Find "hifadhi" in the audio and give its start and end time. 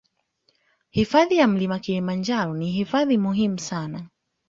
0.89-1.35, 2.71-3.17